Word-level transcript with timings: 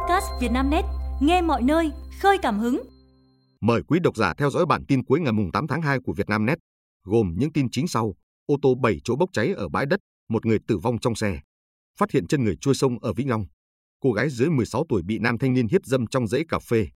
podcast 0.00 0.26
Vietnamnet, 0.40 0.84
nghe 1.20 1.42
mọi 1.42 1.62
nơi, 1.62 1.90
khơi 2.20 2.38
cảm 2.42 2.58
hứng. 2.58 2.82
Mời 3.60 3.82
quý 3.88 3.98
độc 4.02 4.16
giả 4.16 4.34
theo 4.34 4.50
dõi 4.50 4.66
bản 4.66 4.84
tin 4.88 5.04
cuối 5.04 5.20
ngày 5.20 5.32
8 5.52 5.66
tháng 5.66 5.82
2 5.82 5.98
của 6.04 6.12
Vietnamnet, 6.12 6.58
gồm 7.04 7.34
những 7.38 7.52
tin 7.52 7.70
chính 7.70 7.88
sau. 7.88 8.14
Ô 8.46 8.56
tô 8.62 8.74
7 8.74 9.00
chỗ 9.04 9.16
bốc 9.16 9.30
cháy 9.32 9.52
ở 9.56 9.68
bãi 9.68 9.86
đất, 9.86 10.00
một 10.28 10.46
người 10.46 10.58
tử 10.68 10.78
vong 10.78 10.98
trong 10.98 11.14
xe. 11.14 11.40
Phát 11.98 12.10
hiện 12.10 12.26
chân 12.26 12.44
người 12.44 12.56
trôi 12.60 12.74
sông 12.74 12.98
ở 12.98 13.12
Vĩnh 13.12 13.30
Long. 13.30 13.44
Cô 14.00 14.12
gái 14.12 14.30
dưới 14.30 14.50
16 14.50 14.84
tuổi 14.88 15.02
bị 15.02 15.18
nam 15.18 15.38
thanh 15.38 15.54
niên 15.54 15.68
hiếp 15.68 15.84
dâm 15.84 16.06
trong 16.06 16.26
dãy 16.26 16.44
cà 16.48 16.58
phê. 16.58 16.86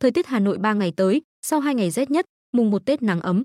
Thời 0.00 0.10
tiết 0.10 0.26
Hà 0.26 0.38
Nội 0.38 0.58
3 0.58 0.72
ngày 0.72 0.92
tới, 0.96 1.22
sau 1.42 1.60
2 1.60 1.74
ngày 1.74 1.90
rét 1.90 2.10
nhất, 2.10 2.24
mùng 2.52 2.70
1 2.70 2.86
Tết 2.86 3.02
nắng 3.02 3.20
ấm. 3.20 3.44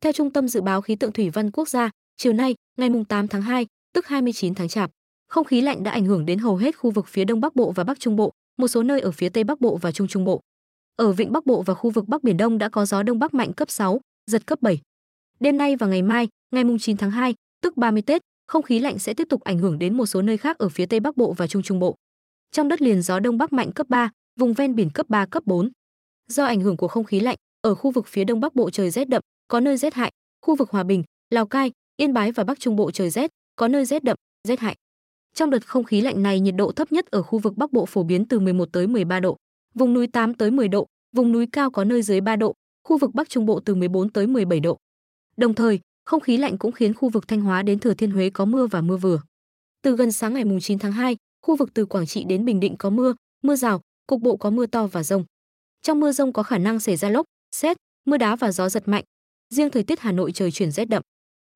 Theo 0.00 0.12
Trung 0.12 0.32
tâm 0.32 0.48
Dự 0.48 0.60
báo 0.60 0.80
Khí 0.80 0.96
tượng 0.96 1.12
Thủy 1.12 1.30
văn 1.30 1.50
Quốc 1.50 1.68
gia, 1.68 1.90
chiều 2.16 2.32
nay, 2.32 2.54
ngày 2.78 2.90
8 3.08 3.28
tháng 3.28 3.42
2, 3.42 3.66
tức 3.94 4.06
29 4.06 4.54
tháng 4.54 4.68
Chạp, 4.68 4.90
không 5.30 5.44
khí 5.44 5.60
lạnh 5.60 5.82
đã 5.82 5.90
ảnh 5.90 6.04
hưởng 6.04 6.26
đến 6.26 6.38
hầu 6.38 6.56
hết 6.56 6.78
khu 6.78 6.90
vực 6.90 7.06
phía 7.08 7.24
Đông 7.24 7.40
Bắc 7.40 7.56
Bộ 7.56 7.72
và 7.72 7.84
Bắc 7.84 8.00
Trung 8.00 8.16
Bộ, 8.16 8.32
một 8.58 8.68
số 8.68 8.82
nơi 8.82 9.00
ở 9.00 9.10
phía 9.10 9.28
Tây 9.28 9.44
Bắc 9.44 9.60
Bộ 9.60 9.76
và 9.76 9.92
Trung 9.92 10.08
Trung 10.08 10.24
Bộ. 10.24 10.40
Ở 10.96 11.12
vịnh 11.12 11.32
Bắc 11.32 11.46
Bộ 11.46 11.62
và 11.62 11.74
khu 11.74 11.90
vực 11.90 12.08
Bắc 12.08 12.22
Biển 12.22 12.36
Đông 12.36 12.58
đã 12.58 12.68
có 12.68 12.86
gió 12.86 13.02
Đông 13.02 13.18
Bắc 13.18 13.34
mạnh 13.34 13.52
cấp 13.52 13.70
6, 13.70 14.00
giật 14.30 14.46
cấp 14.46 14.62
7. 14.62 14.78
Đêm 15.40 15.56
nay 15.58 15.76
và 15.76 15.86
ngày 15.86 16.02
mai, 16.02 16.28
ngày 16.54 16.64
9 16.80 16.96
tháng 16.96 17.10
2, 17.10 17.34
tức 17.62 17.76
30 17.76 18.02
Tết, 18.02 18.22
không 18.46 18.62
khí 18.62 18.78
lạnh 18.78 18.98
sẽ 18.98 19.14
tiếp 19.14 19.26
tục 19.28 19.40
ảnh 19.40 19.58
hưởng 19.58 19.78
đến 19.78 19.96
một 19.96 20.06
số 20.06 20.22
nơi 20.22 20.36
khác 20.36 20.58
ở 20.58 20.68
phía 20.68 20.86
Tây 20.86 21.00
Bắc 21.00 21.16
Bộ 21.16 21.32
và 21.32 21.46
Trung 21.46 21.62
Trung 21.62 21.78
Bộ. 21.78 21.94
Trong 22.52 22.68
đất 22.68 22.82
liền 22.82 23.02
gió 23.02 23.20
Đông 23.20 23.38
Bắc 23.38 23.52
mạnh 23.52 23.72
cấp 23.72 23.86
3, 23.88 24.10
vùng 24.40 24.52
ven 24.52 24.74
biển 24.74 24.90
cấp 24.90 25.06
3 25.08 25.26
cấp 25.26 25.42
4. 25.46 25.70
Do 26.28 26.44
ảnh 26.44 26.60
hưởng 26.60 26.76
của 26.76 26.88
không 26.88 27.04
khí 27.04 27.20
lạnh, 27.20 27.36
ở 27.60 27.74
khu 27.74 27.90
vực 27.90 28.06
phía 28.06 28.24
Đông 28.24 28.40
Bắc 28.40 28.54
Bộ 28.54 28.70
trời 28.70 28.90
rét 28.90 29.08
đậm, 29.08 29.22
có 29.48 29.60
nơi 29.60 29.76
rét 29.76 29.94
hại, 29.94 30.12
khu 30.46 30.56
vực 30.56 30.70
Hòa 30.70 30.82
Bình, 30.82 31.02
Lào 31.30 31.46
Cai, 31.46 31.72
Yên 31.96 32.12
Bái 32.12 32.32
và 32.32 32.44
Bắc 32.44 32.60
Trung 32.60 32.76
Bộ 32.76 32.90
trời 32.90 33.10
rét, 33.10 33.30
có 33.56 33.68
nơi 33.68 33.84
rét 33.84 34.04
đậm, 34.04 34.16
rét 34.48 34.60
hại. 34.60 34.76
Trong 35.34 35.50
đợt 35.50 35.66
không 35.66 35.84
khí 35.84 36.00
lạnh 36.00 36.22
này, 36.22 36.40
nhiệt 36.40 36.54
độ 36.56 36.72
thấp 36.72 36.92
nhất 36.92 37.06
ở 37.06 37.22
khu 37.22 37.38
vực 37.38 37.56
Bắc 37.56 37.72
Bộ 37.72 37.86
phổ 37.86 38.02
biến 38.02 38.24
từ 38.24 38.40
11 38.40 38.68
tới 38.72 38.86
13 38.86 39.20
độ, 39.20 39.36
vùng 39.74 39.94
núi 39.94 40.06
8 40.06 40.34
tới 40.34 40.50
10 40.50 40.68
độ, 40.68 40.86
vùng 41.16 41.32
núi 41.32 41.46
cao 41.52 41.70
có 41.70 41.84
nơi 41.84 42.02
dưới 42.02 42.20
3 42.20 42.36
độ, 42.36 42.54
khu 42.88 42.98
vực 42.98 43.14
Bắc 43.14 43.28
Trung 43.28 43.46
Bộ 43.46 43.60
từ 43.60 43.74
14 43.74 44.10
tới 44.10 44.26
17 44.26 44.60
độ. 44.60 44.78
Đồng 45.36 45.54
thời, 45.54 45.80
không 46.04 46.20
khí 46.20 46.36
lạnh 46.36 46.58
cũng 46.58 46.72
khiến 46.72 46.94
khu 46.94 47.08
vực 47.08 47.28
Thanh 47.28 47.40
Hóa 47.40 47.62
đến 47.62 47.78
Thừa 47.78 47.94
Thiên 47.94 48.10
Huế 48.10 48.30
có 48.30 48.44
mưa 48.44 48.66
và 48.66 48.80
mưa 48.80 48.96
vừa. 48.96 49.20
Từ 49.82 49.96
gần 49.96 50.12
sáng 50.12 50.34
ngày 50.34 50.44
9 50.60 50.78
tháng 50.78 50.92
2, 50.92 51.16
khu 51.42 51.56
vực 51.56 51.74
từ 51.74 51.86
Quảng 51.86 52.06
Trị 52.06 52.24
đến 52.24 52.44
Bình 52.44 52.60
Định 52.60 52.76
có 52.78 52.90
mưa, 52.90 53.14
mưa 53.42 53.56
rào, 53.56 53.80
cục 54.06 54.20
bộ 54.20 54.36
có 54.36 54.50
mưa 54.50 54.66
to 54.66 54.86
và 54.86 55.02
rông. 55.02 55.24
Trong 55.82 56.00
mưa 56.00 56.12
rông 56.12 56.32
có 56.32 56.42
khả 56.42 56.58
năng 56.58 56.80
xảy 56.80 56.96
ra 56.96 57.08
lốc, 57.08 57.26
xét, 57.56 57.76
mưa 58.06 58.16
đá 58.16 58.36
và 58.36 58.52
gió 58.52 58.68
giật 58.68 58.88
mạnh. 58.88 59.04
Riêng 59.54 59.70
thời 59.70 59.82
tiết 59.82 60.00
Hà 60.00 60.12
Nội 60.12 60.32
trời 60.32 60.50
chuyển 60.50 60.70
rét 60.70 60.84
đậm. 60.84 61.02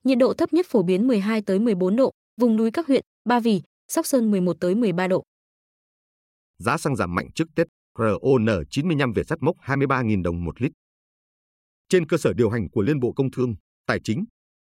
Nhiệt 0.05 0.19
độ 0.19 0.34
thấp 0.34 0.52
nhất 0.52 0.67
phổ 0.69 0.83
biến 0.83 1.06
12 1.06 1.42
tới 1.42 1.58
14 1.58 1.97
độ, 1.97 2.11
vùng 2.41 2.56
núi 2.56 2.70
các 2.70 2.86
huyện 2.86 3.05
Ba 3.28 3.41
Vì, 3.41 3.62
Sóc 3.89 4.06
Sơn 4.06 4.30
11 4.30 4.56
tới 4.61 4.75
13 4.75 5.08
độ. 5.08 5.25
Giá 6.58 6.77
xăng 6.78 6.97
giảm 6.97 7.14
mạnh 7.14 7.28
trước 7.34 7.48
Tết, 7.56 7.67
RON 7.98 8.47
95 8.70 9.12
Việt 9.12 9.28
sắt 9.28 9.42
mốc 9.42 9.56
23.000 9.56 10.22
đồng 10.22 10.44
một 10.44 10.62
lít. 10.62 10.72
Trên 11.89 12.06
cơ 12.06 12.17
sở 12.17 12.33
điều 12.33 12.50
hành 12.50 12.70
của 12.70 12.83
Liên 12.83 13.00
Bộ 13.00 13.12
Công 13.12 13.30
Thương, 13.30 13.55
Tài 13.86 14.00
chính, 14.05 14.25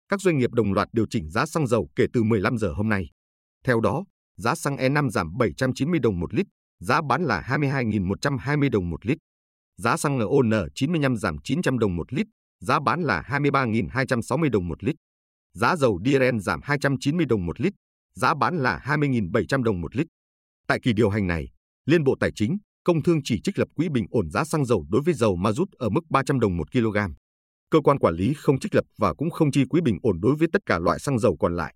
các 0.09 0.21
doanh 0.21 0.39
nghiệp 0.39 0.53
đồng 0.53 0.73
loạt 0.73 0.89
điều 0.93 1.07
chỉnh 1.11 1.31
giá 1.31 1.47
xăng 1.47 1.67
dầu 1.67 1.89
kể 1.97 2.07
từ 2.13 2.23
15 2.23 2.59
giờ 2.59 2.73
hôm 2.73 2.89
nay. 2.89 3.11
Theo 3.65 3.81
đó, 3.81 4.05
giá 4.37 4.55
xăng 4.55 4.77
E5 4.77 5.11
giảm 5.11 5.37
790 5.39 6.01
đồng 6.01 6.21
một 6.21 6.35
lít, 6.35 6.47
giá 6.81 7.01
bán 7.09 7.23
là 7.23 7.41
22.120 7.41 8.71
đồng 8.71 8.91
một 8.91 9.07
lít. 9.07 9.19
Giá 9.77 9.97
xăng 9.97 10.19
RON 10.19 10.51
95 10.75 11.17
giảm 11.17 11.37
900 11.45 11.79
đồng 11.79 11.97
một 11.97 12.13
lít, 12.13 12.27
giá 12.61 12.81
bán 12.81 13.03
là 13.03 13.23
23.260 13.29 14.51
đồng 14.51 14.69
một 14.69 14.85
lít. 14.85 14.97
Giá 15.55 15.77
dầu 15.77 16.01
diesel 16.05 16.39
giảm 16.39 16.61
290 16.63 17.27
đồng 17.27 17.47
một 17.47 17.61
lít, 17.61 17.73
giá 18.19 18.35
bán 18.35 18.59
là 18.59 18.83
20.700 18.85 19.63
đồng 19.63 19.81
một 19.81 19.97
lít. 19.97 20.07
Tại 20.67 20.79
kỳ 20.83 20.93
điều 20.93 21.11
hành 21.11 21.27
này, 21.27 21.49
Liên 21.87 22.05
Bộ 22.05 22.17
Tài 22.21 22.31
chính, 22.35 22.59
Công 22.85 23.03
Thương 23.03 23.21
chỉ 23.25 23.41
trích 23.45 23.59
lập 23.59 23.69
quỹ 23.75 23.89
bình 23.89 24.07
ổn 24.11 24.31
giá 24.31 24.45
xăng 24.45 24.65
dầu 24.65 24.85
đối 24.89 25.03
với 25.03 25.15
dầu 25.15 25.37
ma 25.37 25.53
rút 25.53 25.73
ở 25.73 25.89
mức 25.89 26.01
300 26.11 26.41
đồng 26.41 26.57
một 26.57 26.73
kg. 26.73 26.99
Cơ 27.71 27.81
quan 27.81 27.99
quản 27.99 28.15
lý 28.15 28.35
không 28.35 28.59
trích 28.59 28.75
lập 28.75 28.85
và 28.99 29.15
cũng 29.15 29.31
không 29.31 29.51
chi 29.51 29.65
quỹ 29.69 29.81
bình 29.81 29.99
ổn 30.03 30.21
đối 30.21 30.35
với 30.37 30.49
tất 30.53 30.67
cả 30.67 30.79
loại 30.79 30.99
xăng 30.99 31.19
dầu 31.19 31.37
còn 31.37 31.57
lại. 31.57 31.75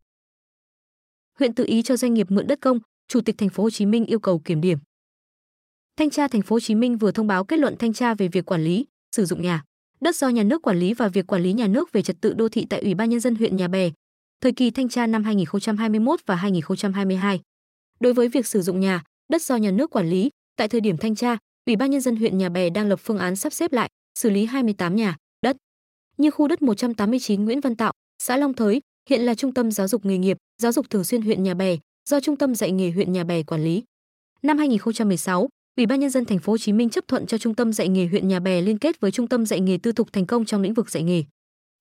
Huyện 1.38 1.54
tự 1.54 1.64
ý 1.66 1.82
cho 1.82 1.96
doanh 1.96 2.14
nghiệp 2.14 2.30
mượn 2.30 2.46
đất 2.46 2.58
công, 2.60 2.78
Chủ 3.08 3.20
tịch 3.20 3.38
thành 3.38 3.48
phố 3.48 3.62
Hồ 3.62 3.70
Chí 3.70 3.86
Minh 3.86 4.06
yêu 4.06 4.18
cầu 4.18 4.38
kiểm 4.44 4.60
điểm. 4.60 4.78
Thanh 5.96 6.10
tra 6.10 6.28
thành 6.28 6.42
phố 6.42 6.56
Hồ 6.56 6.60
Chí 6.60 6.74
Minh 6.74 6.98
vừa 6.98 7.12
thông 7.12 7.26
báo 7.26 7.44
kết 7.44 7.58
luận 7.58 7.76
thanh 7.78 7.92
tra 7.92 8.14
về 8.14 8.28
việc 8.28 8.46
quản 8.46 8.64
lý, 8.64 8.86
sử 9.16 9.24
dụng 9.24 9.42
nhà, 9.42 9.64
đất 10.00 10.16
do 10.16 10.28
nhà 10.28 10.42
nước 10.42 10.62
quản 10.62 10.78
lý 10.78 10.94
và 10.94 11.08
việc 11.08 11.26
quản 11.26 11.42
lý 11.42 11.52
nhà 11.52 11.66
nước 11.66 11.92
về 11.92 12.02
trật 12.02 12.16
tự 12.20 12.34
đô 12.34 12.48
thị 12.48 12.66
tại 12.70 12.80
Ủy 12.80 12.94
ban 12.94 13.10
nhân 13.10 13.20
dân 13.20 13.34
huyện 13.34 13.56
Nhà 13.56 13.68
Bè, 13.68 13.90
thời 14.42 14.52
kỳ 14.52 14.70
thanh 14.70 14.88
tra 14.88 15.06
năm 15.06 15.24
2021 15.24 16.20
và 16.26 16.36
2022. 16.36 17.40
Đối 18.00 18.12
với 18.12 18.28
việc 18.28 18.46
sử 18.46 18.62
dụng 18.62 18.80
nhà, 18.80 19.02
đất 19.28 19.42
do 19.42 19.56
nhà 19.56 19.70
nước 19.70 19.90
quản 19.90 20.10
lý, 20.10 20.30
tại 20.56 20.68
thời 20.68 20.80
điểm 20.80 20.96
thanh 20.96 21.14
tra, 21.14 21.38
Ủy 21.66 21.76
ban 21.76 21.90
nhân 21.90 22.00
dân 22.00 22.16
huyện 22.16 22.38
Nhà 22.38 22.48
Bè 22.48 22.70
đang 22.70 22.88
lập 22.88 23.00
phương 23.02 23.18
án 23.18 23.36
sắp 23.36 23.52
xếp 23.52 23.72
lại, 23.72 23.88
xử 24.18 24.30
lý 24.30 24.44
28 24.44 24.96
nhà, 24.96 25.16
đất. 25.42 25.56
Như 26.18 26.30
khu 26.30 26.48
đất 26.48 26.62
189 26.62 27.44
Nguyễn 27.44 27.60
Văn 27.60 27.76
Tạo, 27.76 27.92
xã 28.22 28.36
Long 28.36 28.54
Thới, 28.54 28.80
hiện 29.08 29.20
là 29.20 29.34
trung 29.34 29.54
tâm 29.54 29.70
giáo 29.70 29.88
dục 29.88 30.04
nghề 30.04 30.18
nghiệp, 30.18 30.36
giáo 30.62 30.72
dục 30.72 30.90
thường 30.90 31.04
xuyên 31.04 31.22
huyện 31.22 31.42
Nhà 31.42 31.54
Bè, 31.54 31.76
do 32.08 32.20
trung 32.20 32.36
tâm 32.36 32.54
dạy 32.54 32.70
nghề 32.70 32.90
huyện 32.90 33.12
Nhà 33.12 33.24
Bè 33.24 33.42
quản 33.42 33.64
lý. 33.64 33.82
Năm 34.42 34.58
2016, 34.58 35.48
Ủy 35.76 35.86
ban 35.86 36.00
nhân 36.00 36.10
dân 36.10 36.24
thành 36.24 36.38
phố 36.38 36.52
Hồ 36.52 36.58
Chí 36.58 36.72
Minh 36.72 36.90
chấp 36.90 37.08
thuận 37.08 37.26
cho 37.26 37.38
trung 37.38 37.54
tâm 37.54 37.72
dạy 37.72 37.88
nghề 37.88 38.06
huyện 38.06 38.28
Nhà 38.28 38.40
Bè 38.40 38.60
liên 38.60 38.78
kết 38.78 39.00
với 39.00 39.10
trung 39.10 39.28
tâm 39.28 39.46
dạy 39.46 39.60
nghề 39.60 39.78
tư 39.82 39.92
thục 39.92 40.12
thành 40.12 40.26
công 40.26 40.44
trong 40.44 40.62
lĩnh 40.62 40.74
vực 40.74 40.90
dạy 40.90 41.02
nghề. 41.02 41.24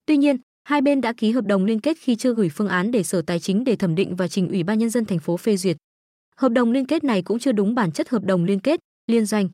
Tuy 0.05 0.17
nhiên, 0.17 0.37
hai 0.63 0.81
bên 0.81 1.01
đã 1.01 1.13
ký 1.13 1.31
hợp 1.31 1.45
đồng 1.45 1.65
liên 1.65 1.79
kết 1.79 1.97
khi 1.97 2.15
chưa 2.15 2.33
gửi 2.33 2.49
phương 2.49 2.67
án 2.67 2.91
để 2.91 3.03
Sở 3.03 3.21
Tài 3.21 3.39
chính 3.39 3.63
để 3.63 3.75
thẩm 3.75 3.95
định 3.95 4.15
và 4.15 4.27
trình 4.27 4.49
Ủy 4.49 4.63
ban 4.63 4.79
nhân 4.79 4.89
dân 4.89 5.05
thành 5.05 5.19
phố 5.19 5.37
phê 5.37 5.57
duyệt. 5.57 5.77
Hợp 6.35 6.49
đồng 6.49 6.71
liên 6.71 6.85
kết 6.85 7.03
này 7.03 7.21
cũng 7.21 7.39
chưa 7.39 7.51
đúng 7.51 7.75
bản 7.75 7.91
chất 7.91 8.09
hợp 8.09 8.23
đồng 8.23 8.43
liên 8.43 8.59
kết, 8.59 8.79
liên 9.07 9.25
doanh. 9.25 9.49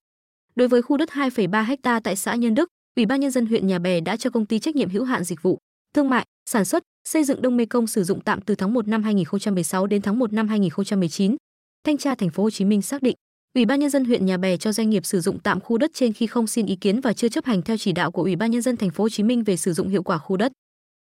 Đối 0.56 0.67
với 0.67 0.81
khu 0.81 0.97
đất 0.97 1.09
2,3 1.09 1.78
ha 1.84 2.00
tại 2.00 2.16
xã 2.16 2.35
Nhân 2.35 2.56
Đức, 2.56 2.69
Ủy 2.96 3.06
ban 3.06 3.19
nhân 3.19 3.31
dân 3.31 3.46
huyện 3.46 3.67
Nhà 3.67 3.79
Bè 3.79 4.00
đã 4.00 4.17
cho 4.17 4.29
công 4.29 4.46
ty 4.46 4.59
trách 4.59 4.75
nhiệm 4.75 4.90
hữu 4.90 5.03
hạn 5.03 5.23
dịch 5.23 5.41
vụ, 5.41 5.57
thương 5.94 6.09
mại, 6.09 6.25
sản 6.50 6.66
xuất, 6.66 6.84
xây 7.09 7.23
dựng 7.23 7.41
Đông 7.41 7.57
Mê 7.57 7.66
Công 7.66 7.88
sử 7.88 8.03
dụng 8.03 8.22
tạm 8.22 8.41
từ 8.41 8.56
tháng 8.56 8.73
1 8.73 8.88
năm 8.88 9.03
2016 9.03 9.88
đến 9.88 10.01
tháng 10.01 10.19
1 10.19 10.34
năm 10.34 10.47
2019. 10.47 11.35
Thanh 11.84 11.97
tra 11.97 12.16
thành 12.16 12.29
phố 12.29 12.44
Hồ 12.44 12.50
Chí 12.50 12.66
Minh 12.66 12.81
xác 12.81 13.01
định, 13.01 13.16
Ủy 13.56 13.66
ban 13.66 13.79
nhân 13.79 13.90
dân 13.90 14.06
huyện 14.06 14.25
Nhà 14.25 14.38
Bè 14.38 14.57
cho 14.57 14.72
doanh 14.72 14.90
nghiệp 14.90 15.06
sử 15.06 15.22
dụng 15.22 15.40
tạm 15.40 15.59
khu 15.59 15.78
đất 15.78 15.91
trên 15.94 16.13
khi 16.13 16.28
không 16.28 16.47
xin 16.47 16.66
ý 16.66 16.75
kiến 16.75 17.01
và 17.01 17.13
chưa 17.13 17.29
chấp 17.29 17.46
hành 17.46 17.62
theo 17.62 17.78
chỉ 17.78 17.91
đạo 17.91 18.12
của 18.12 18.22
Ủy 18.22 18.35
ban 18.35 18.51
nhân 18.51 18.62
dân 18.62 18.78
thành 18.78 18.90
phố 18.90 19.03
Hồ 19.03 19.09
Chí 19.09 19.23
Minh 19.23 19.44
về 19.44 19.57
sử 19.57 19.73
dụng 19.73 19.88
hiệu 19.88 20.03
quả 20.03 20.17
khu 20.17 20.38
đất. 20.38 20.51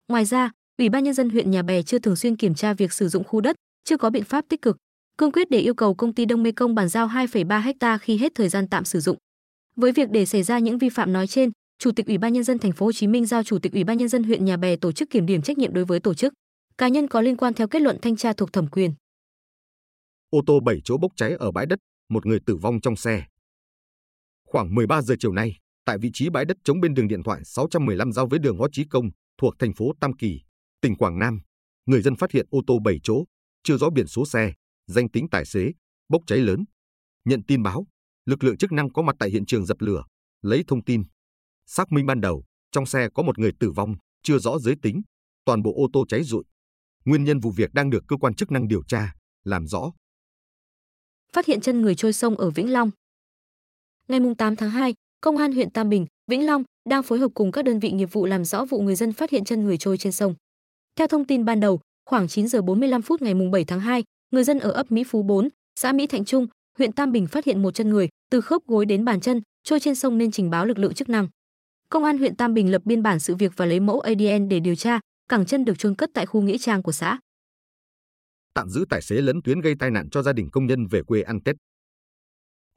Ngoài 0.07 0.25
ra, 0.25 0.51
Ủy 0.77 0.89
ban 0.89 1.03
nhân 1.03 1.13
dân 1.13 1.29
huyện 1.29 1.51
Nhà 1.51 1.61
Bè 1.61 1.83
chưa 1.83 1.99
thường 1.99 2.15
xuyên 2.15 2.35
kiểm 2.35 2.55
tra 2.55 2.73
việc 2.73 2.93
sử 2.93 3.07
dụng 3.07 3.23
khu 3.23 3.41
đất, 3.41 3.55
chưa 3.83 3.97
có 3.97 4.09
biện 4.09 4.23
pháp 4.23 4.45
tích 4.49 4.61
cực, 4.61 4.77
cương 5.17 5.31
quyết 5.31 5.49
để 5.49 5.59
yêu 5.59 5.73
cầu 5.73 5.95
công 5.95 6.13
ty 6.13 6.25
Đông 6.25 6.43
Mê 6.43 6.51
Công 6.51 6.75
bàn 6.75 6.89
giao 6.89 7.07
2,3 7.07 7.73
ha 7.81 7.97
khi 7.97 8.17
hết 8.17 8.31
thời 8.35 8.49
gian 8.49 8.67
tạm 8.67 8.85
sử 8.85 8.99
dụng. 8.99 9.17
Với 9.75 9.91
việc 9.91 10.09
để 10.11 10.25
xảy 10.25 10.43
ra 10.43 10.59
những 10.59 10.77
vi 10.77 10.89
phạm 10.89 11.13
nói 11.13 11.27
trên, 11.27 11.51
Chủ 11.79 11.91
tịch 11.91 12.07
Ủy 12.07 12.17
ban 12.17 12.33
nhân 12.33 12.43
dân 12.43 12.59
thành 12.59 12.71
phố 12.71 12.85
Hồ 12.85 12.91
Chí 12.91 13.07
Minh 13.07 13.25
giao 13.25 13.43
Chủ 13.43 13.59
tịch 13.59 13.73
Ủy 13.73 13.83
ban 13.83 13.97
nhân 13.97 14.09
dân 14.09 14.23
huyện 14.23 14.45
Nhà 14.45 14.57
Bè 14.57 14.75
tổ 14.75 14.91
chức 14.91 15.09
kiểm 15.09 15.25
điểm 15.25 15.41
trách 15.41 15.57
nhiệm 15.57 15.73
đối 15.73 15.85
với 15.85 15.99
tổ 15.99 16.13
chức 16.13 16.33
cá 16.77 16.87
nhân 16.87 17.07
có 17.07 17.21
liên 17.21 17.37
quan 17.37 17.53
theo 17.53 17.67
kết 17.67 17.81
luận 17.81 17.97
thanh 18.01 18.15
tra 18.15 18.33
thuộc 18.33 18.53
thẩm 18.53 18.67
quyền. 18.67 18.93
Ô 20.29 20.41
tô 20.45 20.59
7 20.59 20.81
chỗ 20.83 20.97
bốc 20.97 21.11
cháy 21.15 21.35
ở 21.39 21.51
bãi 21.51 21.65
đất, 21.65 21.79
một 22.09 22.25
người 22.25 22.39
tử 22.45 22.55
vong 22.55 22.81
trong 22.81 22.95
xe. 22.95 23.23
Khoảng 24.47 24.75
13 24.75 25.01
giờ 25.01 25.15
chiều 25.19 25.31
nay, 25.31 25.57
tại 25.85 25.97
vị 25.97 26.09
trí 26.13 26.29
bãi 26.29 26.45
đất 26.45 26.57
chống 26.63 26.81
bên 26.81 26.93
đường 26.93 27.07
điện 27.07 27.23
thoại 27.23 27.41
615 27.45 28.11
giao 28.11 28.27
với 28.27 28.39
đường 28.39 28.57
Võ 28.57 28.67
Chí 28.71 28.83
Công, 28.83 29.09
thuộc 29.43 29.59
thành 29.59 29.73
phố 29.73 29.91
Tam 29.99 30.13
Kỳ, 30.13 30.41
tỉnh 30.81 30.95
Quảng 30.95 31.19
Nam, 31.19 31.41
người 31.85 32.01
dân 32.01 32.15
phát 32.15 32.31
hiện 32.31 32.45
ô 32.49 32.61
tô 32.67 32.79
7 32.85 32.99
chỗ, 33.03 33.23
chưa 33.63 33.77
rõ 33.77 33.89
biển 33.89 34.07
số 34.07 34.25
xe, 34.25 34.53
danh 34.87 35.09
tính 35.09 35.27
tài 35.31 35.45
xế, 35.45 35.71
bốc 36.09 36.21
cháy 36.27 36.39
lớn. 36.39 36.65
Nhận 37.25 37.43
tin 37.47 37.63
báo, 37.63 37.87
lực 38.25 38.43
lượng 38.43 38.57
chức 38.57 38.71
năng 38.71 38.93
có 38.93 39.01
mặt 39.01 39.15
tại 39.19 39.29
hiện 39.29 39.45
trường 39.45 39.65
dập 39.65 39.77
lửa, 39.81 40.03
lấy 40.41 40.63
thông 40.67 40.83
tin. 40.83 41.03
Xác 41.65 41.91
minh 41.91 42.05
ban 42.05 42.21
đầu, 42.21 42.43
trong 42.71 42.85
xe 42.85 43.07
có 43.15 43.23
một 43.23 43.39
người 43.39 43.51
tử 43.59 43.71
vong, 43.71 43.95
chưa 44.21 44.37
rõ 44.37 44.59
giới 44.59 44.75
tính, 44.81 45.01
toàn 45.45 45.61
bộ 45.61 45.73
ô 45.75 45.87
tô 45.93 46.05
cháy 46.07 46.23
rụi. 46.23 46.43
Nguyên 47.05 47.23
nhân 47.23 47.39
vụ 47.39 47.51
việc 47.51 47.73
đang 47.73 47.89
được 47.89 48.03
cơ 48.07 48.17
quan 48.17 48.33
chức 48.33 48.51
năng 48.51 48.67
điều 48.67 48.83
tra, 48.83 49.13
làm 49.43 49.67
rõ. 49.67 49.91
Phát 51.33 51.45
hiện 51.45 51.61
chân 51.61 51.81
người 51.81 51.95
trôi 51.95 52.13
sông 52.13 52.35
ở 52.35 52.49
Vĩnh 52.49 52.73
Long. 52.73 52.91
Ngày 54.07 54.19
8 54.37 54.55
tháng 54.55 54.69
2, 54.69 54.93
Công 55.21 55.37
an 55.37 55.51
huyện 55.51 55.71
Tam 55.71 55.89
Bình, 55.89 56.05
Vĩnh 56.27 56.45
Long 56.45 56.63
đang 56.89 57.03
phối 57.03 57.19
hợp 57.19 57.31
cùng 57.33 57.51
các 57.51 57.65
đơn 57.65 57.79
vị 57.79 57.91
nghiệp 57.91 58.09
vụ 58.11 58.25
làm 58.25 58.45
rõ 58.45 58.65
vụ 58.65 58.81
người 58.81 58.95
dân 58.95 59.13
phát 59.13 59.29
hiện 59.29 59.45
chân 59.45 59.63
người 59.63 59.77
trôi 59.77 59.97
trên 59.97 60.11
sông. 60.11 60.35
Theo 60.95 61.07
thông 61.07 61.25
tin 61.25 61.45
ban 61.45 61.59
đầu, 61.59 61.79
khoảng 62.05 62.27
9 62.27 62.47
giờ 62.47 62.61
45 62.61 63.01
phút 63.01 63.21
ngày 63.21 63.33
7 63.51 63.65
tháng 63.65 63.79
2, 63.79 64.03
người 64.31 64.43
dân 64.43 64.59
ở 64.59 64.71
ấp 64.71 64.91
Mỹ 64.91 65.03
Phú 65.03 65.23
4, 65.23 65.49
xã 65.79 65.91
Mỹ 65.91 66.07
Thạnh 66.07 66.25
Trung, 66.25 66.47
huyện 66.77 66.91
Tam 66.91 67.11
Bình 67.11 67.27
phát 67.27 67.45
hiện 67.45 67.61
một 67.61 67.71
chân 67.71 67.89
người 67.89 68.09
từ 68.31 68.41
khớp 68.41 68.61
gối 68.67 68.85
đến 68.85 69.05
bàn 69.05 69.21
chân 69.21 69.41
trôi 69.63 69.79
trên 69.79 69.95
sông 69.95 70.17
nên 70.17 70.31
trình 70.31 70.49
báo 70.49 70.65
lực 70.65 70.77
lượng 70.77 70.93
chức 70.93 71.09
năng. 71.09 71.27
Công 71.89 72.03
an 72.03 72.17
huyện 72.17 72.35
Tam 72.35 72.53
Bình 72.53 72.71
lập 72.71 72.81
biên 72.85 73.03
bản 73.03 73.19
sự 73.19 73.35
việc 73.35 73.51
và 73.55 73.65
lấy 73.65 73.79
mẫu 73.79 73.99
ADN 73.99 74.49
để 74.49 74.59
điều 74.59 74.75
tra, 74.75 74.99
cẳng 75.29 75.45
chân 75.45 75.65
được 75.65 75.79
chôn 75.79 75.95
cất 75.95 76.09
tại 76.13 76.25
khu 76.25 76.41
nghĩa 76.41 76.57
trang 76.57 76.83
của 76.83 76.91
xã. 76.91 77.19
Tạm 78.53 78.69
giữ 78.69 78.85
tài 78.89 79.01
xế 79.01 79.15
lấn 79.15 79.41
tuyến 79.41 79.61
gây 79.61 79.75
tai 79.79 79.91
nạn 79.91 80.09
cho 80.09 80.21
gia 80.21 80.33
đình 80.33 80.49
công 80.51 80.65
nhân 80.65 80.87
về 80.87 81.03
quê 81.03 81.21
ăn 81.21 81.39
Tết. 81.41 81.55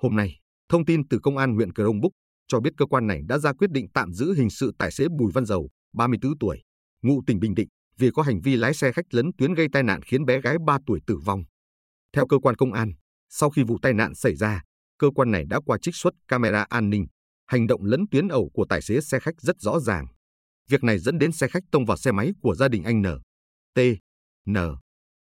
Hôm 0.02 0.16
nay, 0.16 0.38
thông 0.68 0.84
tin 0.84 1.08
từ 1.08 1.18
công 1.18 1.36
an 1.36 1.54
huyện 1.54 1.72
Crong 1.72 2.00
Búc 2.00 2.12
cho 2.48 2.60
biết 2.60 2.72
cơ 2.76 2.86
quan 2.86 3.06
này 3.06 3.20
đã 3.28 3.38
ra 3.38 3.52
quyết 3.52 3.70
định 3.70 3.86
tạm 3.94 4.12
giữ 4.12 4.34
hình 4.34 4.50
sự 4.50 4.72
tài 4.78 4.90
xế 4.90 5.06
Bùi 5.18 5.32
Văn 5.32 5.46
Dầu, 5.46 5.68
34 5.94 6.38
tuổi, 6.38 6.62
ngụ 7.02 7.22
tỉnh 7.26 7.40
Bình 7.40 7.54
Định, 7.54 7.68
vì 7.98 8.10
có 8.10 8.22
hành 8.22 8.40
vi 8.40 8.56
lái 8.56 8.74
xe 8.74 8.92
khách 8.92 9.14
lấn 9.14 9.30
tuyến 9.38 9.54
gây 9.54 9.66
tai 9.72 9.82
nạn 9.82 10.02
khiến 10.02 10.24
bé 10.24 10.40
gái 10.40 10.56
3 10.66 10.78
tuổi 10.86 11.00
tử 11.06 11.18
vong. 11.24 11.42
Theo 12.12 12.26
cơ 12.26 12.38
quan 12.38 12.56
công 12.56 12.72
an, 12.72 12.92
Sau 13.28 13.50
khi 13.50 13.62
vụ 13.62 13.78
tai 13.82 13.94
nạn 13.94 14.14
xảy 14.14 14.34
ra, 14.34 14.62
cơ 14.98 15.10
quan 15.14 15.30
này 15.30 15.44
đã 15.48 15.60
qua 15.66 15.78
trích 15.82 15.94
xuất 15.94 16.14
camera 16.28 16.66
an 16.68 16.90
ninh, 16.90 17.06
hành 17.46 17.66
động 17.66 17.84
lấn 17.84 18.04
tuyến 18.10 18.28
ẩu 18.28 18.50
của 18.54 18.66
tài 18.68 18.82
xế 18.82 19.00
xe 19.00 19.18
khách 19.20 19.40
rất 19.40 19.56
rõ 19.60 19.80
ràng. 19.80 20.06
Việc 20.68 20.84
này 20.84 20.98
dẫn 20.98 21.18
đến 21.18 21.32
xe 21.32 21.48
khách 21.48 21.62
tông 21.72 21.84
vào 21.84 21.96
xe 21.96 22.12
máy 22.12 22.32
của 22.42 22.54
gia 22.54 22.68
đình 22.68 22.84
anh 22.84 23.02
N. 23.02 23.06
T. 23.74 23.78
N. 24.50 24.56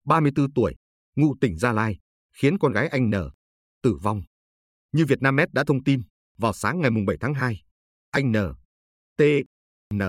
34 0.04 0.52
tuổi, 0.52 0.74
ngụ 1.16 1.34
tỉnh 1.40 1.58
Gia 1.58 1.72
Lai, 1.72 1.98
khiến 2.32 2.58
con 2.58 2.72
gái 2.72 2.88
anh 2.88 3.10
N. 3.10 3.14
tử 3.82 3.96
vong. 4.02 4.22
Như 4.92 5.04
Vietnamnet 5.06 5.52
đã 5.52 5.64
thông 5.66 5.84
tin, 5.84 6.02
vào 6.38 6.52
sáng 6.52 6.80
ngày 6.80 6.90
7 7.06 7.16
tháng 7.20 7.34
2, 7.34 7.62
anh 8.10 8.32
N. 8.32 8.36
T. 9.16 9.22
N. 9.94 10.00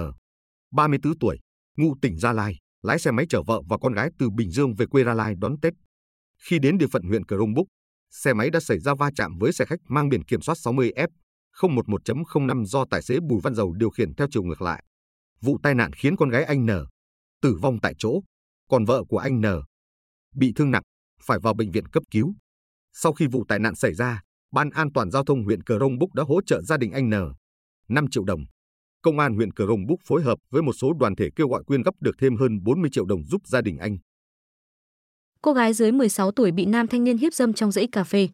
34 0.71 1.19
tuổi, 1.19 1.39
ngụ 1.77 1.95
tỉnh 2.01 2.17
Gia 2.17 2.33
Lai, 2.33 2.57
lái 2.81 2.99
xe 2.99 3.11
máy 3.11 3.25
chở 3.29 3.43
vợ 3.47 3.61
và 3.69 3.77
con 3.77 3.93
gái 3.93 4.09
từ 4.19 4.29
Bình 4.29 4.51
Dương 4.51 4.75
về 4.75 4.85
quê 4.85 5.03
Gia 5.03 5.13
Lai 5.13 5.33
đón 5.37 5.59
Tết. 5.61 5.73
Khi 6.37 6.59
đến 6.59 6.77
địa 6.77 6.87
phận 6.91 7.03
huyện 7.03 7.25
Crong 7.25 7.53
Búc, 7.53 7.67
xe 8.11 8.33
máy 8.33 8.49
đã 8.49 8.59
xảy 8.59 8.79
ra 8.79 8.93
va 8.95 9.11
chạm 9.15 9.37
với 9.39 9.53
xe 9.53 9.65
khách 9.65 9.79
mang 9.87 10.09
biển 10.09 10.23
kiểm 10.23 10.41
soát 10.41 10.55
60F 10.55 11.07
011.05 11.59 12.65
do 12.65 12.85
tài 12.89 13.01
xế 13.01 13.19
Bùi 13.19 13.39
Văn 13.43 13.55
Dầu 13.55 13.73
điều 13.73 13.89
khiển 13.89 14.15
theo 14.15 14.27
chiều 14.31 14.43
ngược 14.43 14.61
lại. 14.61 14.83
Vụ 15.41 15.59
tai 15.63 15.75
nạn 15.75 15.93
khiến 15.93 16.15
con 16.15 16.29
gái 16.29 16.43
anh 16.43 16.65
N 16.65 16.69
tử 17.41 17.57
vong 17.61 17.79
tại 17.81 17.93
chỗ, 17.97 18.21
còn 18.69 18.85
vợ 18.85 19.03
của 19.09 19.17
anh 19.17 19.41
N 19.41 19.45
bị 20.35 20.53
thương 20.55 20.71
nặng, 20.71 20.83
phải 21.21 21.39
vào 21.39 21.53
bệnh 21.53 21.71
viện 21.71 21.87
cấp 21.87 22.03
cứu. 22.11 22.35
Sau 22.93 23.13
khi 23.13 23.27
vụ 23.27 23.45
tai 23.47 23.59
nạn 23.59 23.75
xảy 23.75 23.93
ra, 23.93 24.21
Ban 24.51 24.69
An 24.69 24.87
toàn 24.93 25.11
giao 25.11 25.23
thông 25.23 25.43
huyện 25.43 25.63
Cờ 25.63 25.79
Rông 25.79 25.99
Búc 25.99 26.13
đã 26.13 26.23
hỗ 26.23 26.41
trợ 26.41 26.61
gia 26.61 26.77
đình 26.77 26.91
anh 26.91 27.09
N 27.09 27.13
5 27.89 28.05
triệu 28.11 28.23
đồng. 28.23 28.39
Công 29.01 29.19
an 29.19 29.35
huyện 29.35 29.51
Cờ 29.51 29.65
Rông 29.67 29.85
Búc 29.87 29.99
phối 30.07 30.23
hợp 30.23 30.39
với 30.49 30.61
một 30.61 30.73
số 30.73 30.93
đoàn 30.99 31.15
thể 31.15 31.29
kêu 31.35 31.47
gọi 31.47 31.63
quyên 31.63 31.81
góp 31.81 31.95
được 32.01 32.15
thêm 32.19 32.35
hơn 32.35 32.63
40 32.63 32.89
triệu 32.93 33.05
đồng 33.05 33.23
giúp 33.23 33.41
gia 33.45 33.61
đình 33.61 33.77
anh. 33.77 33.97
Cô 35.41 35.53
gái 35.53 35.73
dưới 35.73 35.91
16 35.91 36.31
tuổi 36.31 36.51
bị 36.51 36.65
nam 36.65 36.87
thanh 36.87 37.03
niên 37.03 37.17
hiếp 37.17 37.33
dâm 37.33 37.53
trong 37.53 37.71
dãy 37.71 37.87
cà 37.91 38.03
phê. 38.03 38.27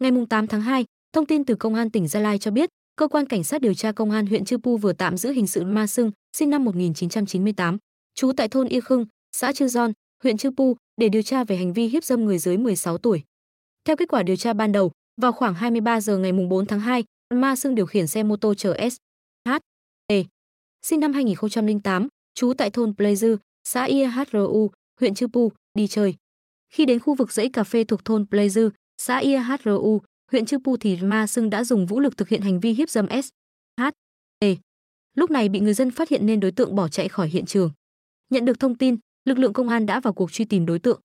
Ngày 0.00 0.10
8 0.30 0.46
tháng 0.46 0.60
2, 0.60 0.84
thông 1.12 1.26
tin 1.26 1.44
từ 1.44 1.54
Công 1.54 1.74
an 1.74 1.90
tỉnh 1.90 2.08
Gia 2.08 2.20
Lai 2.20 2.38
cho 2.38 2.50
biết, 2.50 2.68
cơ 2.96 3.08
quan 3.08 3.26
cảnh 3.26 3.44
sát 3.44 3.60
điều 3.60 3.74
tra 3.74 3.92
công 3.92 4.10
an 4.10 4.26
huyện 4.26 4.44
Chư 4.44 4.58
Pu 4.58 4.76
vừa 4.76 4.92
tạm 4.92 5.16
giữ 5.16 5.32
hình 5.32 5.46
sự 5.46 5.64
Ma 5.64 5.86
Sưng, 5.86 6.10
sinh 6.36 6.50
năm 6.50 6.64
1998, 6.64 7.78
trú 8.14 8.32
tại 8.36 8.48
thôn 8.48 8.68
Y 8.68 8.80
Khưng, 8.80 9.06
xã 9.36 9.52
Chư 9.52 9.68
Giòn, 9.68 9.92
huyện 10.22 10.36
Chư 10.36 10.50
Pu 10.56 10.76
để 10.96 11.08
điều 11.08 11.22
tra 11.22 11.44
về 11.44 11.56
hành 11.56 11.72
vi 11.72 11.88
hiếp 11.88 12.04
dâm 12.04 12.24
người 12.24 12.38
dưới 12.38 12.58
16 12.58 12.98
tuổi. 12.98 13.22
Theo 13.84 13.96
kết 13.96 14.08
quả 14.08 14.22
điều 14.22 14.36
tra 14.36 14.52
ban 14.52 14.72
đầu, 14.72 14.92
vào 15.20 15.32
khoảng 15.32 15.54
23 15.54 16.00
giờ 16.00 16.18
ngày 16.18 16.32
4 16.32 16.66
tháng 16.66 16.80
2, 16.80 17.04
Ma 17.34 17.56
Sưng 17.56 17.74
điều 17.74 17.86
khiển 17.86 18.06
xe 18.06 18.22
mô 18.22 18.36
tô 18.36 18.54
chở 18.54 18.76
S. 18.90 18.96
H. 19.48 19.52
E. 20.06 20.24
Sinh 20.82 21.00
năm 21.00 21.12
2008, 21.12 22.08
trú 22.34 22.52
tại 22.58 22.70
thôn 22.70 22.92
Pleizu, 22.98 23.36
xã 23.64 23.84
IHRU, 23.84 24.70
huyện 25.00 25.14
Chư 25.14 25.26
Pu, 25.28 25.52
đi 25.74 25.86
chơi. 25.86 26.14
Khi 26.70 26.84
đến 26.84 26.98
khu 26.98 27.14
vực 27.14 27.32
dãy 27.32 27.48
cà 27.48 27.64
phê 27.64 27.84
thuộc 27.84 28.04
thôn 28.04 28.26
Pleizu, 28.30 28.70
xã 28.98 29.18
IHRU, 29.18 30.00
huyện 30.32 30.46
Chư 30.46 30.58
Pu 30.58 30.76
thì 30.76 30.96
Ma 31.02 31.26
Sưng 31.26 31.50
đã 31.50 31.64
dùng 31.64 31.86
vũ 31.86 32.00
lực 32.00 32.16
thực 32.16 32.28
hiện 32.28 32.40
hành 32.40 32.60
vi 32.60 32.72
hiếp 32.72 32.90
dâm 32.90 33.06
S. 33.22 33.28
H. 33.80 33.84
E. 34.38 34.56
Lúc 35.14 35.30
này 35.30 35.48
bị 35.48 35.60
người 35.60 35.74
dân 35.74 35.90
phát 35.90 36.08
hiện 36.08 36.26
nên 36.26 36.40
đối 36.40 36.52
tượng 36.52 36.74
bỏ 36.74 36.88
chạy 36.88 37.08
khỏi 37.08 37.28
hiện 37.28 37.46
trường. 37.46 37.70
Nhận 38.30 38.44
được 38.44 38.60
thông 38.60 38.74
tin, 38.74 38.96
lực 39.24 39.38
lượng 39.38 39.52
công 39.52 39.68
an 39.68 39.86
đã 39.86 40.00
vào 40.00 40.12
cuộc 40.12 40.32
truy 40.32 40.44
tìm 40.44 40.66
đối 40.66 40.78
tượng. 40.78 41.00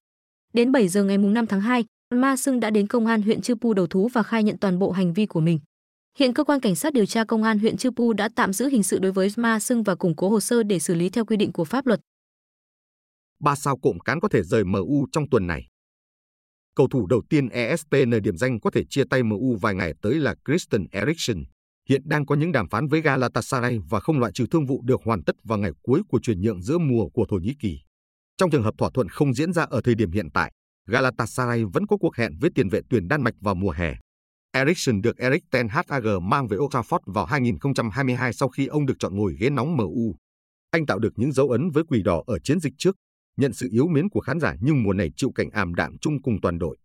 Đến 0.53 0.71
7 0.71 0.88
giờ 0.88 1.03
ngày 1.03 1.18
5 1.18 1.47
tháng 1.47 1.62
2, 1.62 1.85
Ma 2.15 2.38
Sưng 2.38 2.59
đã 2.59 2.69
đến 2.69 2.88
công 2.88 3.06
an 3.06 3.21
huyện 3.21 3.42
Chư 3.42 3.56
Pu 3.56 3.74
đầu 3.74 3.88
thú 3.88 4.09
và 4.13 4.24
khai 4.24 4.44
nhận 4.44 4.57
toàn 4.57 4.80
bộ 4.80 4.92
hành 4.92 5.13
vi 5.13 5.25
của 5.25 5.39
mình. 5.39 5.59
Hiện 6.19 6.33
cơ 6.33 6.44
quan 6.44 6.59
cảnh 6.59 6.75
sát 6.75 6.94
điều 6.94 7.06
tra 7.06 7.24
công 7.24 7.44
an 7.44 7.59
huyện 7.59 7.77
Chư 7.77 7.92
Pu 7.92 8.13
đã 8.13 8.30
tạm 8.36 8.54
giữ 8.54 8.68
hình 8.68 8.83
sự 8.83 9.00
đối 9.00 9.12
với 9.12 9.30
Ma 9.38 9.59
Sưng 9.59 9.83
và 9.83 9.95
củng 9.95 10.15
cố 10.15 10.30
hồ 10.30 10.39
sơ 10.39 10.63
để 10.63 10.80
xử 10.80 10.95
lý 10.95 11.09
theo 11.09 11.25
quy 11.25 11.38
định 11.38 11.51
của 11.51 11.65
pháp 11.65 11.86
luật. 11.86 12.00
Ba 13.39 13.56
sao 13.56 13.77
cộm 13.77 14.00
cán 14.00 14.19
có 14.19 14.27
thể 14.27 14.44
rời 14.44 14.63
MU 14.63 15.07
trong 15.12 15.30
tuần 15.30 15.48
này. 15.48 15.68
Cầu 16.75 16.88
thủ 16.88 17.07
đầu 17.07 17.21
tiên 17.30 17.50
ESPN 17.50 18.12
điểm 18.24 18.38
danh 18.38 18.60
có 18.60 18.71
thể 18.71 18.83
chia 18.89 19.03
tay 19.10 19.24
MU 19.24 19.57
vài 19.62 19.75
ngày 19.75 19.94
tới 20.01 20.15
là 20.15 20.36
Christian 20.48 20.86
Eriksen. 20.92 21.44
Hiện 21.89 22.01
đang 22.06 22.25
có 22.25 22.36
những 22.36 22.51
đàm 22.51 22.69
phán 22.69 22.88
với 22.88 23.01
Galatasaray 23.01 23.80
và 23.89 24.00
không 24.00 24.19
loại 24.19 24.31
trừ 24.31 24.45
thương 24.51 24.65
vụ 24.65 24.81
được 24.83 25.01
hoàn 25.06 25.24
tất 25.24 25.36
vào 25.44 25.57
ngày 25.57 25.71
cuối 25.81 26.01
của 26.10 26.19
chuyển 26.24 26.42
nhượng 26.42 26.62
giữa 26.62 26.77
mùa 26.77 27.10
của 27.10 27.25
Thổ 27.30 27.36
Nhĩ 27.36 27.53
Kỳ. 27.60 27.80
Trong 28.38 28.51
trường 28.51 28.63
hợp 28.63 28.74
thỏa 28.77 28.89
thuận 28.94 29.10
không 29.10 29.33
diễn 29.33 29.53
ra 29.53 29.63
ở 29.63 29.81
thời 29.83 29.95
điểm 29.95 30.12
hiện 30.12 30.27
tại, 30.33 30.51
Galatasaray 30.88 31.63
vẫn 31.66 31.88
có 31.88 31.98
cuộc 31.98 32.16
hẹn 32.16 32.38
với 32.39 32.50
tiền 32.56 32.69
vệ 32.69 32.81
tuyển 32.89 33.07
Đan 33.07 33.22
Mạch 33.22 33.36
vào 33.42 33.56
mùa 33.56 33.72
hè. 33.72 33.95
Eriksen 34.51 35.01
được 35.01 35.18
Erik 35.18 35.44
ten 35.51 35.68
Hag 35.68 35.86
mang 36.22 36.48
về 36.48 36.57
Old 36.57 36.75
Trafford 36.75 37.00
vào 37.06 37.25
2022 37.25 38.34
sau 38.34 38.50
khi 38.50 38.68
ông 38.68 38.86
được 38.86 38.94
chọn 39.00 39.16
ngồi 39.16 39.36
ghế 39.39 39.50
nóng 39.50 39.78
MU. 39.78 40.16
Anh 40.72 40.86
tạo 40.86 41.00
được 41.00 41.13
những 41.16 41.31
dấu 41.31 41.50
ấn 41.50 41.69
với 41.69 41.84
quỷ 41.84 42.04
đỏ 42.04 42.24
ở 42.28 42.39
chiến 42.39 42.60
dịch 42.60 42.74
trước, 42.78 42.95
nhận 43.38 43.54
sự 43.54 43.69
yếu 43.72 43.88
mến 43.88 44.10
của 44.10 44.19
khán 44.19 44.39
giả 44.39 44.56
nhưng 44.62 44.84
mùa 44.84 44.94
này 44.94 45.12
chịu 45.16 45.31
cảnh 45.36 45.50
ảm 45.50 45.75
đạm 45.75 45.98
chung 46.01 46.22
cùng 46.22 46.42
toàn 46.42 46.60
đội. 46.60 46.78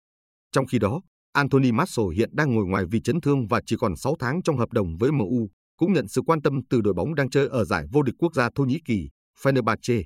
Trong 0.53 0.67
khi 0.67 0.79
đó, 0.79 1.01
Anthony 1.33 1.73
Martial 1.73 2.07
hiện 2.17 2.31
đang 2.33 2.55
ngồi 2.55 2.67
ngoài 2.67 2.85
vì 2.91 3.01
chấn 3.01 3.21
thương 3.21 3.47
và 3.47 3.61
chỉ 3.67 3.77
còn 3.79 3.97
6 3.97 4.17
tháng 4.19 4.43
trong 4.43 4.59
hợp 4.59 4.73
đồng 4.73 4.97
với 4.97 5.13
MU, 5.13 5.49
cũng 5.77 5.93
nhận 5.93 6.09
sự 6.09 6.23
quan 6.27 6.43
tâm 6.43 6.61
từ 6.71 6.81
đội 6.81 6.95
bóng 6.95 7.15
đang 7.15 7.31
chơi 7.31 7.49
ở 7.49 7.65
giải 7.65 7.87
vô 7.93 8.03
địch 8.03 8.15
quốc 8.19 8.35
gia 8.35 8.51
Thổ 8.55 8.65
Nhĩ 8.65 8.81
Kỳ, 8.85 9.09
Fenerbahce. 9.43 10.03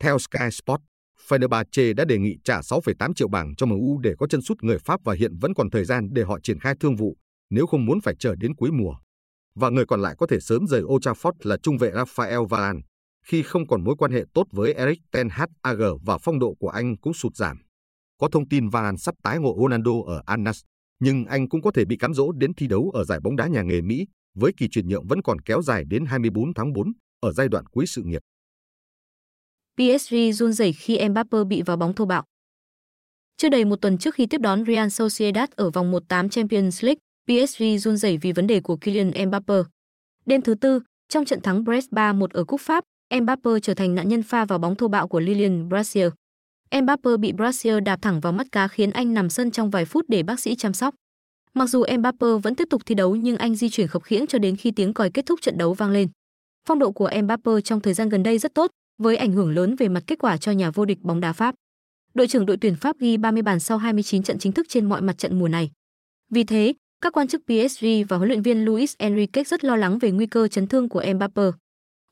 Theo 0.00 0.18
Sky 0.18 0.50
Sport, 0.50 0.80
Fenerbahce 1.28 1.94
đã 1.94 2.04
đề 2.04 2.18
nghị 2.18 2.36
trả 2.44 2.60
6,8 2.60 3.12
triệu 3.12 3.28
bảng 3.28 3.54
cho 3.54 3.66
MU 3.66 3.98
để 3.98 4.14
có 4.18 4.26
chân 4.26 4.42
sút 4.42 4.62
người 4.62 4.78
Pháp 4.78 5.00
và 5.04 5.14
hiện 5.14 5.36
vẫn 5.40 5.54
còn 5.54 5.70
thời 5.70 5.84
gian 5.84 6.08
để 6.12 6.22
họ 6.22 6.40
triển 6.42 6.58
khai 6.58 6.74
thương 6.80 6.96
vụ, 6.96 7.16
nếu 7.50 7.66
không 7.66 7.86
muốn 7.86 8.00
phải 8.00 8.14
chờ 8.18 8.34
đến 8.36 8.54
cuối 8.54 8.70
mùa. 8.72 8.94
Và 9.54 9.70
người 9.70 9.86
còn 9.86 10.02
lại 10.02 10.14
có 10.18 10.26
thể 10.26 10.40
sớm 10.40 10.66
rời 10.66 10.82
Old 10.82 11.08
Trafford 11.08 11.32
là 11.42 11.56
trung 11.62 11.78
vệ 11.78 11.90
Rafael 11.90 12.46
Varane, 12.46 12.80
khi 13.24 13.42
không 13.42 13.66
còn 13.66 13.84
mối 13.84 13.94
quan 13.98 14.12
hệ 14.12 14.24
tốt 14.34 14.46
với 14.52 14.74
Erik 14.74 15.00
ten 15.12 15.28
Hag 15.30 15.46
và 16.02 16.18
phong 16.18 16.38
độ 16.38 16.54
của 16.58 16.68
anh 16.68 16.96
cũng 16.96 17.14
sụt 17.14 17.36
giảm. 17.36 17.58
Có 18.18 18.28
thông 18.32 18.48
tin 18.48 18.68
Varane 18.68 18.96
sắp 18.96 19.14
tái 19.22 19.38
ngộ 19.38 19.56
Ronaldo 19.60 19.92
ở 20.06 20.22
Al 20.26 20.40
nhưng 21.00 21.24
anh 21.24 21.48
cũng 21.48 21.62
có 21.62 21.70
thể 21.74 21.84
bị 21.84 21.96
cám 21.96 22.14
dỗ 22.14 22.32
đến 22.32 22.54
thi 22.54 22.66
đấu 22.66 22.90
ở 22.94 23.04
giải 23.04 23.20
bóng 23.20 23.36
đá 23.36 23.46
nhà 23.46 23.62
nghề 23.62 23.80
Mỹ, 23.80 24.06
với 24.34 24.52
kỳ 24.56 24.68
chuyển 24.68 24.88
nhượng 24.88 25.06
vẫn 25.06 25.22
còn 25.22 25.40
kéo 25.40 25.62
dài 25.62 25.84
đến 25.84 26.04
24 26.04 26.54
tháng 26.54 26.72
4 26.72 26.92
ở 27.20 27.32
giai 27.32 27.48
đoạn 27.48 27.66
cuối 27.66 27.86
sự 27.86 28.02
nghiệp. 28.02 28.22
PSG 29.80 30.14
run 30.32 30.52
rẩy 30.52 30.72
khi 30.72 31.08
Mbappe 31.08 31.38
bị 31.48 31.62
vào 31.62 31.76
bóng 31.76 31.94
thô 31.94 32.04
bạo. 32.04 32.24
Chưa 33.36 33.48
đầy 33.48 33.64
một 33.64 33.76
tuần 33.76 33.98
trước 33.98 34.14
khi 34.14 34.26
tiếp 34.26 34.40
đón 34.40 34.64
Real 34.66 34.88
Sociedad 34.88 35.50
ở 35.56 35.70
vòng 35.70 35.90
1/8 35.90 36.28
Champions 36.28 36.84
League, 36.84 36.98
PSG 37.26 37.62
run 37.78 37.96
rẩy 37.96 38.16
vì 38.16 38.32
vấn 38.32 38.46
đề 38.46 38.60
của 38.60 38.76
Kylian 38.76 39.10
Mbappe. 39.26 39.54
Đêm 40.26 40.42
thứ 40.42 40.54
tư, 40.54 40.80
trong 41.08 41.24
trận 41.24 41.40
thắng 41.40 41.64
Brest 41.64 41.90
3-1 41.90 42.30
ở 42.30 42.44
Cúp 42.44 42.60
Pháp, 42.60 42.84
Mbappe 43.22 43.50
trở 43.62 43.74
thành 43.74 43.94
nạn 43.94 44.08
nhân 44.08 44.22
pha 44.22 44.44
vào 44.44 44.58
bóng 44.58 44.76
thô 44.76 44.88
bạo 44.88 45.08
của 45.08 45.20
Lilian 45.20 45.68
Brasier. 45.68 46.12
Mbappe 46.82 47.10
bị 47.16 47.32
Brasier 47.32 47.82
đạp 47.84 48.02
thẳng 48.02 48.20
vào 48.20 48.32
mắt 48.32 48.46
cá 48.52 48.68
khiến 48.68 48.90
anh 48.90 49.14
nằm 49.14 49.30
sân 49.30 49.50
trong 49.50 49.70
vài 49.70 49.84
phút 49.84 50.04
để 50.08 50.22
bác 50.22 50.40
sĩ 50.40 50.54
chăm 50.54 50.72
sóc. 50.72 50.94
Mặc 51.54 51.66
dù 51.66 51.84
Mbappe 51.98 52.26
vẫn 52.42 52.54
tiếp 52.54 52.68
tục 52.70 52.82
thi 52.86 52.94
đấu 52.94 53.16
nhưng 53.16 53.36
anh 53.36 53.54
di 53.54 53.68
chuyển 53.68 53.88
khập 53.88 54.02
khiễng 54.02 54.26
cho 54.26 54.38
đến 54.38 54.56
khi 54.56 54.70
tiếng 54.70 54.94
còi 54.94 55.10
kết 55.10 55.26
thúc 55.26 55.40
trận 55.42 55.58
đấu 55.58 55.74
vang 55.74 55.90
lên. 55.90 56.08
Phong 56.68 56.78
độ 56.78 56.92
của 56.92 57.10
Mbappe 57.22 57.52
trong 57.64 57.80
thời 57.80 57.94
gian 57.94 58.08
gần 58.08 58.22
đây 58.22 58.38
rất 58.38 58.54
tốt, 58.54 58.70
với 59.00 59.16
ảnh 59.16 59.32
hưởng 59.32 59.50
lớn 59.50 59.76
về 59.78 59.88
mặt 59.88 60.02
kết 60.06 60.18
quả 60.18 60.36
cho 60.36 60.52
nhà 60.52 60.70
vô 60.70 60.84
địch 60.84 60.98
bóng 61.02 61.20
đá 61.20 61.32
Pháp. 61.32 61.54
Đội 62.14 62.28
trưởng 62.28 62.46
đội 62.46 62.56
tuyển 62.56 62.76
Pháp 62.76 62.98
ghi 62.98 63.16
30 63.16 63.42
bàn 63.42 63.60
sau 63.60 63.78
29 63.78 64.22
trận 64.22 64.38
chính 64.38 64.52
thức 64.52 64.66
trên 64.68 64.88
mọi 64.88 65.02
mặt 65.02 65.18
trận 65.18 65.38
mùa 65.38 65.48
này. 65.48 65.70
Vì 66.30 66.44
thế, 66.44 66.74
các 67.00 67.12
quan 67.12 67.28
chức 67.28 67.42
PSG 67.46 67.86
và 68.08 68.16
huấn 68.16 68.28
luyện 68.28 68.42
viên 68.42 68.64
Luis 68.64 68.94
Enrique 68.98 69.44
rất 69.44 69.64
lo 69.64 69.76
lắng 69.76 69.98
về 69.98 70.10
nguy 70.10 70.26
cơ 70.26 70.48
chấn 70.48 70.66
thương 70.66 70.88
của 70.88 71.04
Mbappe. 71.14 71.42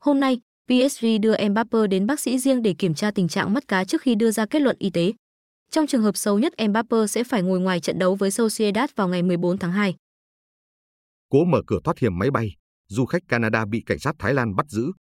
Hôm 0.05 0.21
nay, 0.21 0.41
PSG 0.67 1.07
đưa 1.23 1.49
Mbappe 1.49 1.87
đến 1.91 2.07
bác 2.07 2.21
sĩ 2.21 2.39
riêng 2.39 2.63
để 2.63 2.75
kiểm 2.75 2.95
tra 2.95 3.11
tình 3.11 3.29
trạng 3.29 3.55
mắt 3.55 3.69
cá 3.69 3.85
trước 3.85 4.03
khi 4.03 4.15
đưa 4.15 4.31
ra 4.31 4.47
kết 4.47 4.63
luận 4.63 4.77
y 4.79 4.91
tế. 4.91 5.13
Trong 5.71 5.87
trường 5.87 6.03
hợp 6.03 6.17
xấu 6.17 6.39
nhất, 6.39 6.53
Mbappe 6.69 7.07
sẽ 7.09 7.25
phải 7.25 7.43
ngồi 7.43 7.61
ngoài 7.61 7.81
trận 7.81 7.99
đấu 7.99 8.15
với 8.15 8.31
Sociedad 8.31 8.91
vào 8.97 9.09
ngày 9.09 9.23
14 9.23 9.59
tháng 9.59 9.73
2. 9.73 9.95
Cố 11.29 11.45
mở 11.45 11.63
cửa 11.67 11.79
thoát 11.85 11.99
hiểm 11.99 12.19
máy 12.19 12.31
bay, 12.31 12.49
du 12.89 13.05
khách 13.05 13.23
Canada 13.29 13.65
bị 13.65 13.83
cảnh 13.87 13.99
sát 13.99 14.17
Thái 14.19 14.35
Lan 14.35 14.55
bắt 14.55 14.67
giữ. 14.69 14.93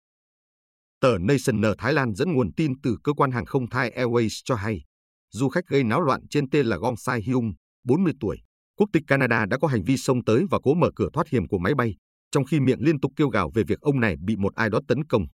Tờ 1.01 1.19
Nation 1.19 1.63
Thái 1.79 1.93
Lan 1.93 2.15
dẫn 2.15 2.33
nguồn 2.33 2.53
tin 2.53 2.81
từ 2.81 2.97
cơ 3.05 3.13
quan 3.13 3.31
hàng 3.31 3.47
không 3.47 3.71
Thai 3.71 3.91
Airways 3.91 4.41
cho 4.45 4.55
hay, 4.55 4.85
du 5.33 5.49
khách 5.49 5.67
gây 5.67 5.85
náo 5.85 6.01
loạn 6.01 6.29
trên 6.31 6.51
tên 6.51 6.67
là 6.67 6.77
Gong 6.77 6.97
Sai 6.97 7.23
Hyung, 7.23 7.53
40 7.85 8.13
tuổi, 8.21 8.39
quốc 8.77 8.89
tịch 8.93 9.03
Canada 9.07 9.47
đã 9.47 9.59
có 9.59 9.69
hành 9.69 9.85
vi 9.85 9.97
xông 9.97 10.25
tới 10.25 10.45
và 10.51 10.59
cố 10.63 10.75
mở 10.75 10.91
cửa 10.97 11.09
thoát 11.13 11.29
hiểm 11.29 11.49
của 11.49 11.59
máy 11.59 11.75
bay, 11.75 11.97
trong 12.31 12.45
khi 12.45 12.61
miệng 12.61 12.81
liên 12.81 13.01
tục 13.01 13.13
kêu 13.17 13.29
gào 13.29 13.51
về 13.55 13.63
việc 13.69 13.81
ông 13.81 14.01
này 14.01 14.17
bị 14.27 14.37
một 14.37 14.55
ai 14.55 14.71
đó 14.71 14.81
tấn 14.89 15.05
công. 15.05 15.27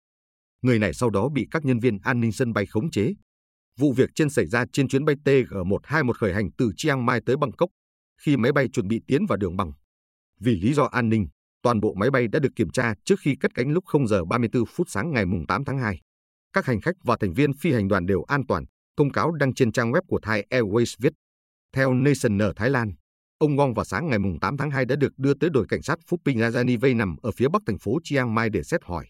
Người 0.62 0.78
này 0.78 0.94
sau 0.94 1.10
đó 1.10 1.28
bị 1.28 1.46
các 1.50 1.64
nhân 1.64 1.78
viên 1.78 1.98
an 2.02 2.20
ninh 2.20 2.32
sân 2.32 2.52
bay 2.52 2.66
khống 2.66 2.90
chế. 2.90 3.14
Vụ 3.78 3.92
việc 3.92 4.10
trên 4.14 4.30
xảy 4.30 4.46
ra 4.46 4.64
trên 4.72 4.88
chuyến 4.88 5.04
bay 5.04 5.16
TG121 5.24 6.12
khởi 6.12 6.34
hành 6.34 6.50
từ 6.58 6.70
Chiang 6.76 7.06
Mai 7.06 7.20
tới 7.26 7.36
Bangkok, 7.36 7.70
khi 8.22 8.36
máy 8.36 8.52
bay 8.52 8.68
chuẩn 8.72 8.88
bị 8.88 9.00
tiến 9.06 9.26
vào 9.26 9.36
đường 9.36 9.56
băng. 9.56 9.72
Vì 10.40 10.56
lý 10.56 10.74
do 10.74 10.84
an 10.84 11.08
ninh, 11.08 11.28
toàn 11.62 11.80
bộ 11.80 11.94
máy 11.94 12.10
bay 12.10 12.28
đã 12.28 12.38
được 12.38 12.52
kiểm 12.56 12.70
tra 12.70 12.94
trước 13.04 13.20
khi 13.20 13.36
cất 13.36 13.54
cánh 13.54 13.68
lúc 13.72 13.84
0 13.86 14.08
giờ 14.08 14.24
34 14.24 14.66
phút 14.66 14.86
sáng 14.90 15.12
ngày 15.12 15.24
8 15.48 15.64
tháng 15.64 15.78
2. 15.78 16.00
Các 16.52 16.66
hành 16.66 16.80
khách 16.80 16.94
và 17.04 17.16
thành 17.20 17.32
viên 17.32 17.52
phi 17.52 17.72
hành 17.72 17.88
đoàn 17.88 18.06
đều 18.06 18.22
an 18.22 18.46
toàn, 18.46 18.64
thông 18.96 19.12
cáo 19.12 19.32
đăng 19.32 19.54
trên 19.54 19.72
trang 19.72 19.92
web 19.92 20.02
của 20.08 20.18
Thai 20.22 20.46
Airways 20.50 20.96
viết. 20.98 21.12
Theo 21.72 21.94
Nation 21.94 22.38
ở 22.42 22.52
Thái 22.56 22.70
Lan, 22.70 22.92
ông 23.38 23.56
Ngong 23.56 23.74
vào 23.74 23.84
sáng 23.84 24.08
ngày 24.08 24.18
8 24.40 24.56
tháng 24.56 24.70
2 24.70 24.84
đã 24.84 24.96
được 24.96 25.12
đưa 25.16 25.34
tới 25.34 25.50
đồn 25.50 25.66
cảnh 25.66 25.82
sát 25.82 25.98
Phúc 26.06 26.20
Bình 26.24 26.38
Rajani 26.38 26.78
Vây 26.78 26.94
nằm 26.94 27.16
ở 27.22 27.30
phía 27.30 27.48
bắc 27.48 27.62
thành 27.66 27.78
phố 27.78 27.98
Chiang 28.04 28.34
Mai 28.34 28.50
để 28.50 28.62
xét 28.62 28.80
hỏi. 28.84 29.06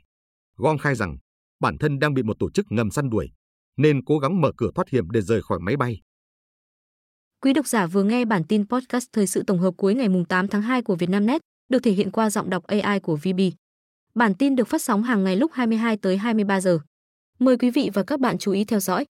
Gong 0.56 0.78
khai 0.78 0.94
rằng 0.94 1.16
bản 1.60 1.78
thân 1.78 1.98
đang 1.98 2.14
bị 2.14 2.22
một 2.22 2.36
tổ 2.38 2.50
chức 2.50 2.66
ngầm 2.70 2.90
săn 2.90 3.10
đuổi, 3.10 3.30
nên 3.76 4.04
cố 4.04 4.18
gắng 4.18 4.40
mở 4.40 4.52
cửa 4.56 4.70
thoát 4.74 4.88
hiểm 4.88 5.10
để 5.10 5.20
rời 5.20 5.42
khỏi 5.42 5.58
máy 5.60 5.76
bay. 5.76 6.00
Quý 7.40 7.52
độc 7.52 7.66
giả 7.66 7.86
vừa 7.86 8.04
nghe 8.04 8.24
bản 8.24 8.44
tin 8.44 8.68
podcast 8.68 9.06
thời 9.12 9.26
sự 9.26 9.42
tổng 9.46 9.58
hợp 9.58 9.74
cuối 9.76 9.94
ngày 9.94 10.08
8 10.28 10.48
tháng 10.48 10.62
2 10.62 10.82
của 10.82 10.96
Vietnamnet, 10.96 11.40
được 11.70 11.82
thể 11.82 11.90
hiện 11.90 12.10
qua 12.10 12.30
giọng 12.30 12.50
đọc 12.50 12.66
AI 12.66 13.00
của 13.00 13.16
VB. 13.16 13.40
Bản 14.14 14.34
tin 14.34 14.56
được 14.56 14.68
phát 14.68 14.82
sóng 14.82 15.02
hàng 15.02 15.24
ngày 15.24 15.36
lúc 15.36 15.52
22 15.52 15.96
tới 15.96 16.16
23 16.16 16.60
giờ. 16.60 16.78
Mời 17.38 17.56
quý 17.56 17.70
vị 17.70 17.90
và 17.94 18.02
các 18.02 18.20
bạn 18.20 18.38
chú 18.38 18.52
ý 18.52 18.64
theo 18.64 18.80
dõi. 18.80 19.04